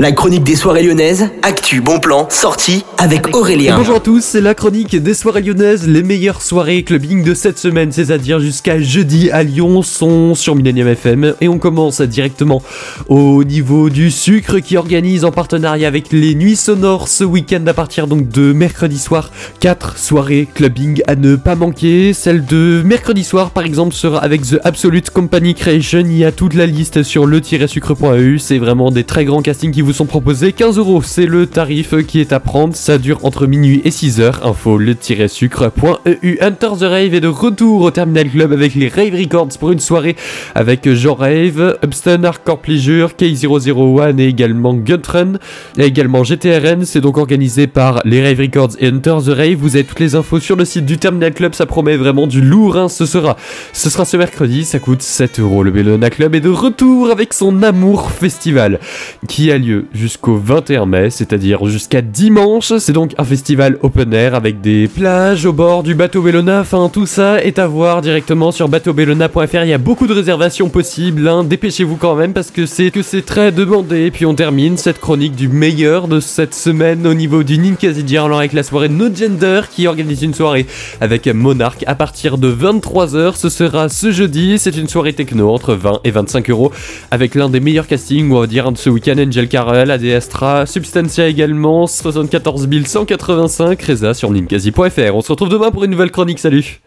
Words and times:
La 0.00 0.12
chronique 0.12 0.44
des 0.44 0.56
soirées 0.56 0.82
lyonnaises, 0.82 1.28
actu, 1.42 1.82
bon 1.82 1.98
plan, 2.00 2.26
sortie 2.30 2.86
avec 2.96 3.36
Aurélien. 3.36 3.76
Bonjour 3.76 3.96
à 3.96 4.00
tous, 4.00 4.24
c'est 4.24 4.40
la 4.40 4.54
chronique 4.54 4.96
des 4.96 5.12
soirées 5.12 5.42
lyonnaises. 5.42 5.86
Les 5.86 6.02
meilleures 6.02 6.40
soirées 6.40 6.84
clubbing 6.84 7.22
de 7.22 7.34
cette 7.34 7.58
semaine, 7.58 7.92
c'est-à-dire 7.92 8.40
jusqu'à 8.40 8.80
jeudi 8.80 9.30
à 9.30 9.42
Lyon, 9.42 9.82
sont 9.82 10.34
sur 10.34 10.54
Millennium 10.54 10.88
FM. 10.88 11.34
Et 11.42 11.48
on 11.48 11.58
commence 11.58 12.00
directement 12.00 12.62
au 13.08 13.44
niveau 13.44 13.90
du 13.90 14.10
sucre 14.10 14.60
qui 14.60 14.78
organise 14.78 15.26
en 15.26 15.32
partenariat 15.32 15.88
avec 15.88 16.12
les 16.12 16.34
Nuits 16.34 16.56
Sonores 16.56 17.08
ce 17.08 17.24
week-end 17.24 17.62
à 17.66 17.74
partir 17.74 18.06
donc 18.06 18.30
de 18.30 18.54
mercredi 18.54 18.98
soir. 18.98 19.30
4 19.60 19.98
soirées 19.98 20.48
clubbing 20.54 21.02
à 21.08 21.14
ne 21.14 21.36
pas 21.36 21.56
manquer. 21.56 22.14
Celle 22.14 22.46
de 22.46 22.80
mercredi 22.86 23.22
soir 23.22 23.50
par 23.50 23.66
exemple 23.66 23.94
sera 23.94 24.20
avec 24.20 24.40
The 24.48 24.60
Absolute 24.64 25.10
Company 25.10 25.54
Creation. 25.54 26.04
Il 26.06 26.16
y 26.16 26.24
a 26.24 26.32
toute 26.32 26.54
la 26.54 26.64
liste 26.64 27.02
sur 27.02 27.26
le-sucre.eu. 27.26 28.38
C'est 28.38 28.58
vraiment 28.58 28.90
des 28.90 29.04
très 29.04 29.26
grands 29.26 29.42
castings 29.42 29.72
qui 29.72 29.82
vous 29.82 29.89
sont 29.92 30.06
proposés. 30.06 30.52
15 30.52 30.78
euros, 30.78 31.02
c'est 31.02 31.26
le 31.26 31.46
tarif 31.46 31.94
qui 32.06 32.20
est 32.20 32.32
à 32.32 32.40
prendre. 32.40 32.74
Ça 32.74 32.98
dure 32.98 33.24
entre 33.24 33.46
minuit 33.46 33.80
et 33.84 33.90
6 33.90 34.20
heures. 34.20 34.46
Info 34.46 34.78
le-sucre.eu. 34.78 36.38
Hunter 36.40 36.68
the 36.78 36.82
Rave 36.82 37.14
est 37.14 37.20
de 37.20 37.28
retour 37.28 37.82
au 37.82 37.90
Terminal 37.90 38.28
Club 38.28 38.52
avec 38.52 38.74
les 38.74 38.88
Rave 38.88 39.14
Records 39.14 39.58
pour 39.58 39.72
une 39.72 39.80
soirée 39.80 40.16
avec 40.54 40.88
Jean 40.92 41.14
Rave, 41.14 41.78
Upstone 41.84 42.24
Hardcore 42.24 42.58
Pleasure, 42.58 43.10
K001 43.18 44.18
et 44.18 44.26
également 44.26 44.74
Guntrun. 44.74 45.34
Également 45.78 46.24
GTRN. 46.24 46.84
C'est 46.84 47.00
donc 47.00 47.16
organisé 47.16 47.66
par 47.66 48.00
les 48.04 48.22
Rave 48.22 48.40
Records 48.40 48.76
et 48.78 48.88
Hunter 48.88 49.16
the 49.24 49.30
Rave. 49.30 49.56
Vous 49.56 49.76
avez 49.76 49.84
toutes 49.84 50.00
les 50.00 50.14
infos 50.14 50.40
sur 50.40 50.56
le 50.56 50.64
site 50.64 50.86
du 50.86 50.98
Terminal 50.98 51.32
Club. 51.32 51.54
Ça 51.54 51.66
promet 51.66 51.96
vraiment 51.96 52.26
du 52.26 52.40
lourd. 52.40 52.76
Hein. 52.76 52.88
Ce 52.88 53.06
sera, 53.06 53.36
ce 53.72 53.90
sera 53.90 54.04
ce 54.04 54.16
mercredi. 54.16 54.64
Ça 54.64 54.78
coûte 54.78 55.02
7 55.02 55.40
euros. 55.40 55.62
Le 55.62 55.70
Bellona 55.70 56.10
Club 56.10 56.34
est 56.34 56.40
de 56.40 56.50
retour 56.50 57.10
avec 57.10 57.34
son 57.34 57.62
Amour 57.62 58.10
Festival 58.10 58.78
qui 59.28 59.50
a 59.52 59.58
lieu 59.58 59.79
jusqu'au 59.92 60.36
21 60.36 60.86
mai, 60.86 61.10
c'est-à-dire 61.10 61.64
jusqu'à 61.66 62.02
dimanche. 62.02 62.72
C'est 62.78 62.92
donc 62.92 63.12
un 63.18 63.24
festival 63.24 63.78
open 63.82 64.12
air 64.12 64.34
avec 64.34 64.60
des 64.60 64.88
plages 64.88 65.46
au 65.46 65.52
bord 65.52 65.82
du 65.82 65.94
bateau 65.94 66.22
Bellona. 66.22 66.60
Enfin, 66.60 66.90
tout 66.92 67.06
ça 67.06 67.42
est 67.42 67.58
à 67.58 67.66
voir 67.66 68.00
directement 68.00 68.52
sur 68.52 68.68
bateaubellona.fr. 68.68 69.62
Il 69.62 69.68
y 69.68 69.72
a 69.72 69.78
beaucoup 69.78 70.06
de 70.06 70.12
réservations 70.12 70.68
possibles. 70.68 71.28
Hein. 71.28 71.44
Dépêchez-vous 71.44 71.96
quand 71.96 72.14
même 72.14 72.32
parce 72.32 72.50
que 72.50 72.66
c'est 72.66 72.90
que 72.90 73.02
c'est 73.02 73.22
très 73.22 73.52
demandé. 73.52 74.10
Puis 74.10 74.26
on 74.26 74.34
termine 74.34 74.76
cette 74.76 75.00
chronique 75.00 75.34
du 75.34 75.48
meilleur 75.48 76.08
de 76.08 76.20
cette 76.20 76.54
semaine 76.54 77.06
au 77.06 77.14
niveau 77.14 77.42
du 77.42 77.58
Ninkasi 77.58 78.16
alors 78.16 78.38
avec 78.38 78.52
la 78.52 78.62
soirée 78.62 78.88
No 78.88 79.06
Gender 79.14 79.62
qui 79.70 79.86
organise 79.86 80.22
une 80.22 80.34
soirée 80.34 80.66
avec 81.00 81.26
Monarch 81.26 81.84
à 81.86 81.94
partir 81.94 82.38
de 82.38 82.52
23h. 82.52 83.36
Ce 83.36 83.48
sera 83.48 83.88
ce 83.88 84.10
jeudi. 84.10 84.58
C'est 84.58 84.76
une 84.76 84.88
soirée 84.88 85.12
techno 85.12 85.50
entre 85.50 85.74
20 85.74 86.00
et 86.04 86.10
25 86.10 86.50
euros 86.50 86.72
avec 87.10 87.34
l'un 87.34 87.48
des 87.48 87.60
meilleurs 87.60 87.86
castings, 87.86 88.30
on 88.30 88.40
va 88.40 88.46
dire, 88.46 88.70
de 88.72 88.78
ce 88.78 88.90
week-end, 88.90 89.16
Angel 89.18 89.48
Carrel 89.60 89.88
la 89.88 89.98
Destra, 89.98 90.64
Substantia 90.64 91.28
également, 91.28 91.86
74 91.86 92.66
185, 92.86 93.82
Reza 93.82 94.14
sur 94.14 94.30
ninkasi.fr. 94.30 95.14
On 95.14 95.20
se 95.20 95.32
retrouve 95.32 95.50
demain 95.50 95.70
pour 95.70 95.84
une 95.84 95.90
nouvelle 95.90 96.10
chronique, 96.10 96.38
salut 96.38 96.78